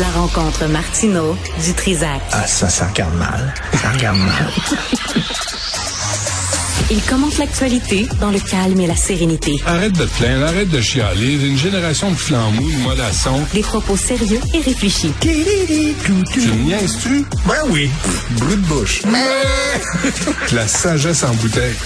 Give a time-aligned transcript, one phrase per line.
[0.00, 2.22] La rencontre Martino du Trizac.
[2.32, 3.54] Ah, ça, ça regarde mal.
[3.82, 4.50] Ça regarde mal.
[6.90, 9.60] Il commente l'actualité dans le calme et la sérénité.
[9.66, 11.46] Arrête de te plaindre, arrête de chialer.
[11.46, 13.42] Une génération de flambous, de mollassons.
[13.52, 15.12] Des propos sérieux et réfléchis.
[15.20, 17.26] Tu me niaises-tu?
[17.46, 17.90] Ben oui.
[18.38, 19.02] Brut de bouche.
[20.52, 21.76] La sagesse en bouteille.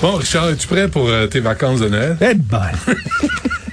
[0.00, 2.16] Bon, Richard, es-tu prêt pour euh, tes vacances de Noël?
[2.22, 2.70] Eh ben.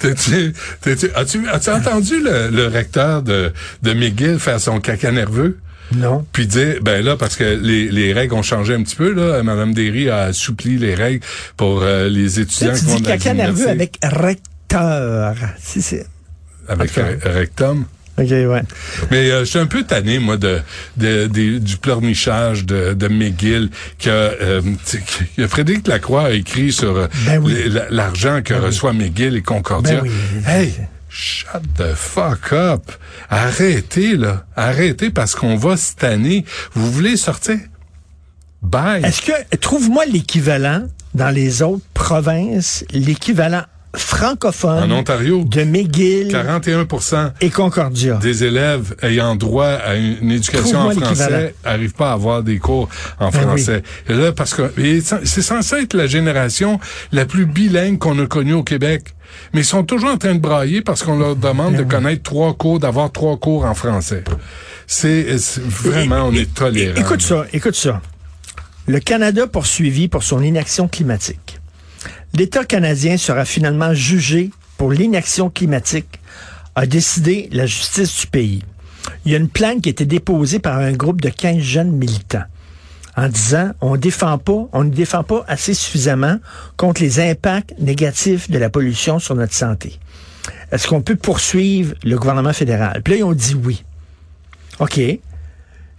[0.00, 5.58] T'es-tu- t'es-tu- As-tu as-tu entendu le, le recteur de, de McGill faire son caca nerveux?
[5.94, 6.24] Non.
[6.32, 9.42] Puis dire, ben là, parce que les, les règles ont changé un petit peu, là.
[9.42, 11.24] Mme Derry a assoupli les règles
[11.56, 15.34] pour euh, les étudiants qui vont dis caca nerveux avec recteur.
[15.60, 16.06] Si, c'est.
[16.68, 16.90] Avec
[17.24, 17.84] rectum?
[18.20, 18.62] OK, ouais.
[19.10, 20.60] Mais euh, je suis un peu tanné, moi, de,
[20.96, 21.26] de,
[21.58, 24.60] du pleurnichage de, de McGill que euh,
[25.36, 27.54] que Frédéric Lacroix a écrit sur euh, Ben oui.
[27.90, 30.00] l'argent que reçoit McGill et Concordia.
[30.00, 30.10] Ben oui.
[30.46, 30.72] Hey,
[31.08, 32.82] shut the fuck up.
[33.30, 34.44] Arrêtez, là.
[34.56, 36.44] Arrêtez parce qu'on va cette année.
[36.74, 37.58] Vous voulez sortir?
[38.62, 39.02] Bye.
[39.04, 43.62] Est-ce que, trouve-moi l'équivalent dans les autres provinces, l'équivalent
[43.96, 46.86] francophone En Ontario, de McGill 41
[47.40, 48.14] et Concordia.
[48.16, 52.88] des élèves ayant droit à une éducation en français n'arrivent pas à avoir des cours
[53.18, 53.82] en Ben français.
[54.08, 54.72] Et là, parce que
[55.24, 56.78] c'est censé être la génération
[57.12, 59.02] la plus bilingue qu'on a connue au Québec.
[59.54, 62.22] Mais ils sont toujours en train de brailler parce qu'on leur demande Ben de connaître
[62.22, 64.24] trois cours, d'avoir trois cours en français.
[64.86, 67.00] C'est c'est- vraiment, on est tolérant.
[67.00, 68.00] Écoute ça, écoute ça.
[68.86, 71.59] Le Canada poursuivi pour son inaction climatique.
[72.34, 76.20] L'État canadien sera finalement jugé pour l'inaction climatique,
[76.74, 78.62] a décidé la justice du pays.
[79.24, 81.92] Il y a une plainte qui a été déposée par un groupe de 15 jeunes
[81.92, 82.44] militants
[83.16, 86.38] en disant on défend pas, on ne défend pas assez suffisamment
[86.76, 89.98] contre les impacts négatifs de la pollution sur notre santé.
[90.72, 93.02] Est-ce qu'on peut poursuivre le gouvernement fédéral?
[93.02, 93.84] Puis là, ils ont dit oui.
[94.78, 95.00] OK.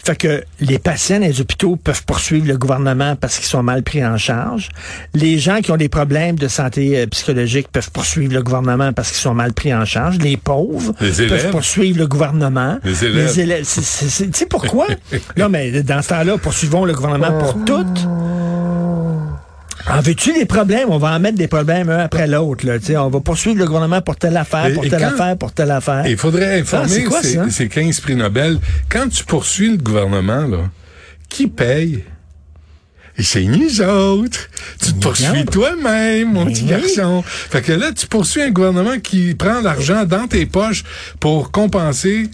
[0.04, 3.84] Fait que les patients dans les hôpitaux peuvent poursuivre le gouvernement parce qu'ils sont mal
[3.84, 4.70] pris en charge.
[5.14, 9.10] Les gens qui ont des problèmes de santé euh, psychologique peuvent poursuivre le gouvernement parce
[9.10, 10.18] qu'ils sont mal pris en charge.
[10.18, 11.50] Les pauvres Les peuvent élèves.
[11.52, 12.80] poursuivre le gouvernement.
[12.84, 13.64] Les élèves.
[13.64, 14.88] c'est- c'est- Tu sais pourquoi?
[15.38, 18.08] non, mais dans ce temps-là, poursuivons le gouvernement pour toutes.
[19.90, 20.90] En veux-tu des problèmes?
[20.90, 22.66] On va en mettre des problèmes un après l'autre.
[22.98, 25.72] On va poursuivre le gouvernement pour telle affaire, pour et telle quand- affaire, pour telle
[25.72, 26.06] affaire.
[26.08, 27.50] Il faudrait Ah, c'est informer quoi, ces, ça?
[27.50, 28.60] ces 15 prix Nobel.
[28.90, 30.70] Quand tu poursuis le gouvernement, là,
[31.30, 32.04] qui paye?
[33.18, 34.40] Et c'est nous autres.
[34.82, 36.70] Tu te poursuis toi-même, mon petit oui.
[36.70, 37.24] garçon.
[37.26, 40.84] Fait que là, tu poursuis un gouvernement qui prend l'argent dans tes poches
[41.20, 42.30] pour compenser.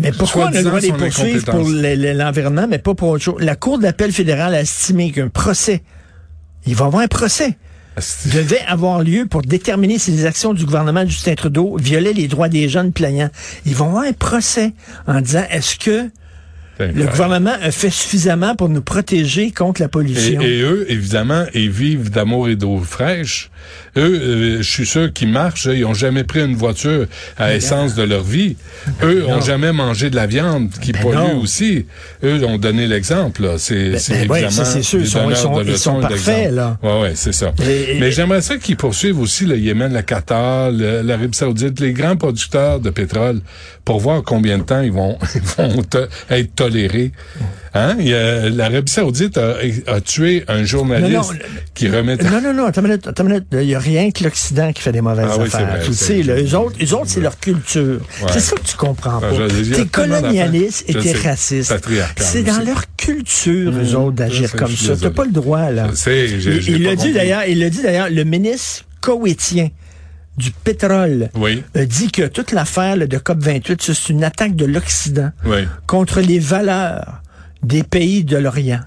[0.00, 3.24] Mais pourquoi on a le droit de les poursuivre pour l'environnement, mais pas pour autre
[3.24, 3.40] chose?
[3.40, 5.82] La Cour d'appel fédérale a estimé qu'un procès,
[6.68, 7.56] il va y avoir un procès,
[7.96, 8.28] Asti.
[8.28, 12.28] devait avoir lieu pour déterminer si les actions du gouvernement de Justin Trudeau violaient les
[12.28, 13.30] droits des jeunes plaignants.
[13.64, 14.74] Ils vont avoir un procès
[15.06, 16.10] en disant, est-ce que
[16.78, 20.40] le gouvernement a fait suffisamment pour nous protéger contre la pollution?
[20.40, 23.50] et eux, évidemment, ils vivent d'amour et d'eau fraîche.
[23.96, 25.66] Eux, euh, je suis sûr qu'ils marchent.
[25.66, 27.06] Ils ont jamais pris une voiture
[27.36, 28.56] à essence de leur vie.
[29.02, 31.40] Eux ont jamais mangé de la viande qui Ben pollue non.
[31.40, 31.86] aussi.
[32.22, 33.54] Eux ont donné l'exemple.
[33.58, 35.00] C'est Ben, ben ouais, évidemment ça, c'est sûr.
[35.00, 36.78] des Ils sont- ils sont- de ils leçons sont et parfaits, là.
[36.82, 37.52] Ouais, ouais, c'est ça.
[37.68, 42.16] Et- Mais j'aimerais ça qu'ils poursuivent aussi le Yémen, le Qatar, l'Arabie Saoudite, les grands
[42.16, 43.40] producteurs de pétrole,
[43.84, 45.82] pour voir combien de temps ils vont, ils vont
[46.30, 46.54] être
[47.74, 47.96] Hein?
[48.50, 49.56] L'Arabie Saoudite a,
[49.86, 51.38] a tué un journaliste Non, non,
[51.74, 53.44] qui remettait Non, non, non, attends une minute, minute.
[53.52, 55.66] Il n'y a rien que l'Occident qui fait des mauvaises Ah oui, affaires.
[55.76, 58.00] vrai, tu sais, là, eux autres, eux autres, c'est leur culture.
[58.22, 58.28] Ouais.
[58.32, 59.48] C'est ça que tu comprends Ah, pas.
[59.76, 61.74] T'es colonialiste et t'es raciste.
[62.16, 64.96] C'est dans leur culture, eux Mmh, autres, je d'agir comme ça.
[64.96, 65.88] T'as pas le droit, là.
[65.90, 69.68] Je sais, j'ai- Il- l'a dit d'ailleurs, il l'a dit d'ailleurs, le ministre koweïtien
[70.38, 74.64] du pétrole Oui, a dit que toute l'affaire de COP28, ça, c'est une attaque de
[74.64, 75.66] l'Occident oui.
[75.86, 77.22] contre les valeurs
[77.62, 78.80] des pays de l'Orient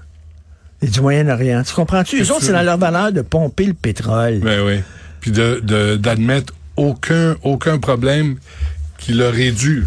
[0.80, 1.62] et du Moyen-Orient.
[1.62, 2.22] Tu comprends-tu?
[2.22, 4.40] Eux autres, c'est dans leur valeur de pomper le pétrole.
[4.40, 4.80] Ben oui.
[5.20, 8.36] Puis de de- d'admettre aucun aucun problème
[8.98, 9.84] qui leur est dû.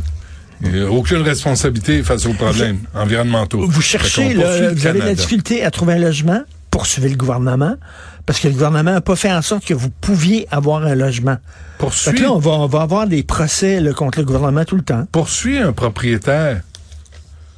[0.90, 3.68] Aucune responsabilité face aux problèmes environnementaux.
[3.68, 5.14] Vous cherchez, là, vous avez de la Canada.
[5.16, 6.42] difficulté à trouver un logement,
[6.72, 7.76] poursuivez le gouvernement,
[8.26, 11.38] parce que le gouvernement n'a pas fait en sorte que vous pouviez avoir un logement.
[11.78, 14.84] Poursuit, là, on va, on va avoir des procès là, contre le gouvernement tout le
[14.84, 15.06] temps.
[15.12, 16.62] poursuit un propriétaire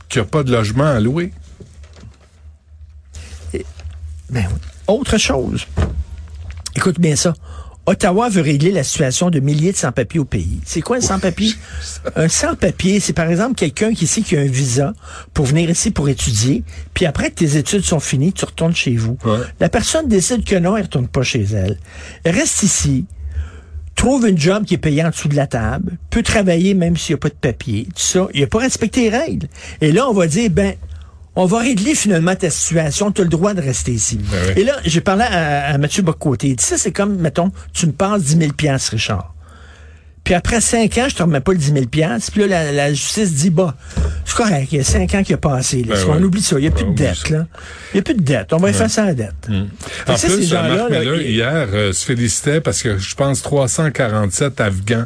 [0.10, 1.32] qui a pas de logement à louer.
[4.30, 4.46] Ben,
[4.88, 5.66] autre chose.
[6.76, 7.34] Écoute bien ça.
[7.88, 10.60] Ottawa veut régler la situation de milliers de sans-papiers au pays.
[10.66, 11.54] C'est quoi un sans-papier?
[12.18, 14.94] un sans-papier, c'est par exemple quelqu'un qui sait qu'il a un visa
[15.34, 16.64] pour venir ici pour étudier,
[16.94, 19.18] puis après que tes études sont finies, tu retournes chez vous.
[19.24, 19.40] Ouais.
[19.62, 21.78] La personne décide que non, elle retourne pas chez elle.
[22.26, 23.06] Elle reste ici.
[23.96, 27.14] trouve une job qui est payée en dessous de la table, peut travailler même s'il
[27.14, 28.28] n'y a pas de papier, tout ça.
[28.34, 29.48] Il n'a pas respecté les règles.
[29.80, 30.76] Et là, on va dire, ben,
[31.40, 34.18] on va régler finalement ta situation, tu as le droit de rester ici.
[34.18, 34.62] Ben oui.
[34.62, 36.48] Et là, j'ai parlé à, à Mathieu Bocoté.
[36.48, 39.34] Il dit, ça, c'est comme, mettons, tu me passes 10 000 piastres, Richard.
[40.24, 42.32] Puis après 5 ans, je te remets pas le 10 000 piastres.
[42.32, 43.76] Puis là, la, la justice dit, bah,
[44.26, 45.84] c'est correct, il y a 5 ans qui a passé.
[45.84, 45.96] Là.
[45.96, 47.30] Ben on oublie ça, il n'y a plus Ben, de oublie dette.
[47.30, 47.46] Là.
[47.94, 48.52] Il n'y a plus de dette.
[48.52, 49.36] On va effacer la dette.
[49.48, 52.98] Que En ça, plus, ces gens-là, Marc là, Miller, hier, euh, se félicitait parce que
[52.98, 55.06] je pense 347 Afghans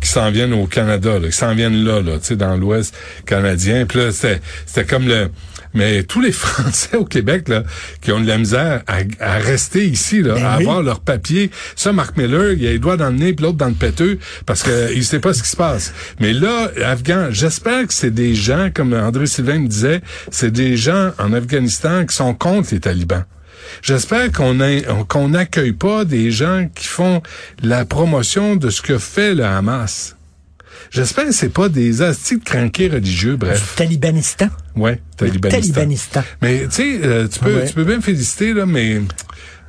[0.00, 2.94] qui s'en viennent au Canada, là, qui s'en viennent là, là, tu sais, dans l'Ouest
[3.24, 3.86] canadien.
[3.86, 5.30] Puis là, c'était, c'était comme le...
[5.74, 7.62] Mais tous les Français au Québec, là,
[8.00, 10.62] qui ont de la misère à, à rester ici, là, Ben à oui.
[10.62, 11.50] avoir leur papier.
[11.74, 14.18] Ça, Marc Miller, il a les doigts dans le nez, puis l'autre dans le péteux,
[14.46, 15.92] parce que il sait pas ce qui se passe.
[16.18, 20.00] Mais là, Afghan, j'espère que c'est des gens, comme André Sylvain me disait,
[20.30, 23.24] c'est des gens en Afghanistan qui sont contre les talibans.
[23.82, 27.22] J'espère qu'on n'accueille pas des gens qui font
[27.62, 30.16] la promotion de ce que fait le Hamas.
[30.90, 33.74] J'espère que c'est pas des astis de cranqués religieux, bref.
[33.76, 34.48] Talibanistan.
[34.76, 35.60] Ouais, talibanistan.
[35.60, 36.22] Talibanistan.
[36.42, 37.66] Mais tu sais, euh, tu peux Ouais.
[37.66, 39.00] tu peux bien me féliciter là, mais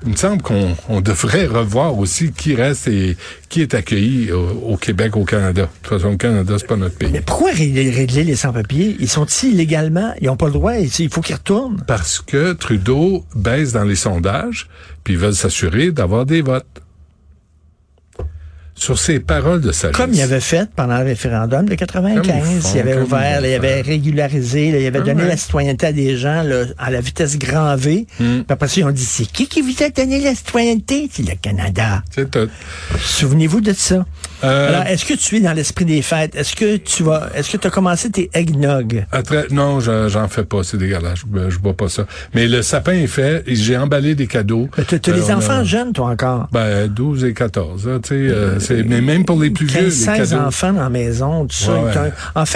[0.05, 3.17] il me semble qu'on on devrait revoir aussi qui reste et
[3.49, 5.63] qui est accueilli au, au Québec, au Canada.
[5.63, 7.09] De toute façon, le Canada, c'est pas notre pays.
[7.11, 8.95] Mais pourquoi régler, régler les sans-papiers?
[8.99, 10.13] Ils sont ici illégalement.
[10.21, 10.75] Ils n'ont pas le droit.
[10.75, 11.81] Il faut qu'ils retournent.
[11.87, 14.67] Parce que Trudeau baisse dans les sondages,
[15.03, 16.65] puis ils veulent s'assurer d'avoir des votes.
[18.87, 19.97] Sur ces paroles de sagesse.
[19.97, 22.25] Comme il avait fait pendant le référendum de Comme 95.
[22.55, 25.27] ils font, il avait ouvert, là, il avait régularisé, là, il avait Ah donné ouais.
[25.27, 28.07] la citoyenneté à des gens là, à la vitesse grand V.
[28.17, 28.43] Hmm.
[28.43, 31.09] Puis après ça, ils ont dit, c'est qui qui vous a donné la citoyenneté?
[31.11, 32.01] C'est le Canada.
[32.15, 32.47] C'est tout.
[32.97, 34.05] Souvenez-vous de ça.
[34.43, 36.35] Euh, Alors, est-ce que tu es dans l'esprit des fêtes?
[36.35, 39.05] Est-ce que tu vas, est-ce que tu as commencé tes eggnog?
[39.11, 41.19] Après, non, je- j'en fais pas, c'est dégueulasse.
[41.33, 42.05] Je, je bois pas ça.
[42.35, 44.69] Mais le sapin est fait, j'ai emballé des cadeaux.
[44.87, 46.47] Tu as Euh, les a- enfants jeunes, toi, encore.
[46.51, 49.85] Ben, 12 et 14, là, tu sais, euh, mais même pour les plus vieux, 15,
[49.85, 50.43] les 16 cadeaux.
[50.43, 51.71] enfants dans la maison, tout ça.
[51.73, 52.11] Ouais, Ils ont- ouais.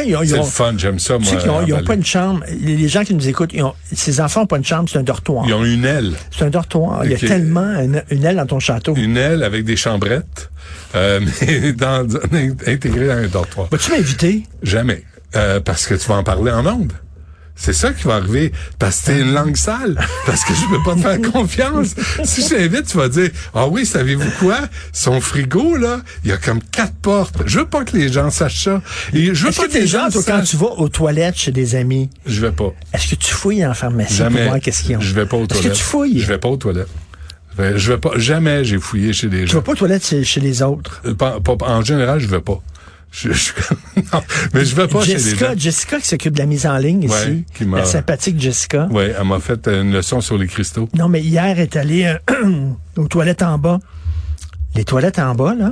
[0.06, 1.32] Ils ont, C'est ont- fun, j'aime ça, moi.
[1.62, 2.42] ont, ils ont pas une chambre.
[2.60, 5.04] Les gens qui nous écoutent, ils ont, ces enfants n'ont pas une chambre, c'est un
[5.04, 5.46] dortoir.
[5.48, 6.12] Ils ont une aile.
[6.30, 7.06] C'est un dortoir.
[7.06, 8.94] Il y a tellement une, une aile dans ton château.
[8.96, 10.50] Une aile avec des chambrettes,
[10.96, 13.68] euh, mais dans, dans- un dortoir.
[13.72, 14.44] Vas-tu m'inviter?
[14.64, 15.04] Jamais.
[15.36, 16.94] Euh, parce que tu vas en parler en ondes.
[17.56, 18.52] C'est ça qui va arriver.
[18.80, 19.96] Parce que t'es une langue sale.
[20.26, 21.94] Parce que je peux pas te faire confiance.
[22.24, 24.58] Si je t'invite, tu vas dire, ah oui, savez-vous quoi?
[24.94, 27.36] Son frigo, là, il y a comme quatre portes.
[27.46, 28.82] Je veux pas que les gens sachent ça.
[29.14, 31.52] Et je veux Est-ce pas que les gens, toi, quand tu vas aux toilettes chez
[31.52, 32.74] des amis, Je vais pas.
[32.94, 34.40] est-ce que tu fouilles la pharmacie Jamais.
[34.40, 35.00] pour voir qu'est-ce ont?
[35.02, 35.72] Je vais pas aux Est-ce toilettes.
[35.74, 36.20] que tu fouilles?
[36.20, 36.88] Je vais pas aux toilettes.
[37.58, 38.12] Je vais, pas.
[38.18, 39.58] Jamais j'ai fouillé chez des Tu gens.
[39.60, 41.02] vas pas aux toilettes chez, les autres?
[41.06, 42.60] Euh, pas- pas- en général, je vais pas.
[43.12, 43.52] Je, je-
[44.14, 44.22] non,
[44.54, 45.54] mais je vais pas chez les Jessica.
[45.56, 47.14] Jessica qui s'occupe de la mise en ligne ici.
[47.14, 48.88] Ouais, qui la sympathique Jessica.
[48.90, 50.88] Ouais, elle m'a fait une leçon sur les cristaux.
[50.96, 53.80] Non, mais hier, elle est allée euh, aux toilettes en bas.
[54.76, 55.72] Les toilettes en bas, là,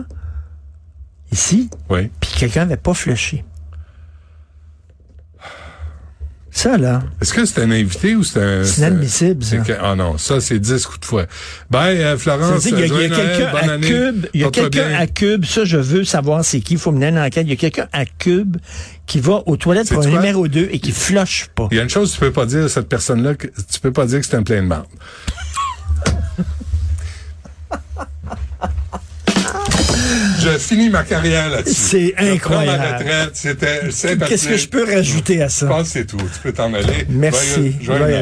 [1.31, 2.09] ici, Oui.
[2.19, 3.45] puis quelqu'un n'avait pas flushé.
[6.51, 8.63] Ça, là, Est-ce que c'est un invité ou c'est un...
[8.63, 9.49] c'est inadmissible, ça.
[9.63, 11.27] c'est que- Ah non, ça, c'est 10 coups de fouet.
[11.73, 12.65] Euh, veut Florence.
[12.65, 13.87] y a, il y a quelqu'un à année.
[13.87, 16.91] Cube, il y a quelqu'un à Cube, ça je veux savoir c'est qui, il faut
[16.91, 17.43] mener une enquête.
[17.45, 18.57] Il y a quelqu'un à Cube
[19.05, 21.67] qui va aux toilettes pour un numéro 2 et qui flush pas.
[21.71, 23.79] Il y a une chose que tu peux pas dire à cette personne-là, que tu
[23.81, 24.85] peux pas dire que c'est un plein de marde.
[30.41, 31.73] Je finis ma carrière là-dessus.
[31.75, 32.31] C'est Je prends ma
[32.71, 32.97] incroyable.
[32.99, 33.81] retraite, c'était.
[34.27, 35.65] Qu'est-ce que je peux rajouter à Je ça?
[35.67, 36.17] pense que c'est tout.
[36.17, 37.05] Tu peux t'en aller.
[37.09, 37.39] Merci.
[37.55, 38.15] Joyeux- joyeux Joyeux Noël.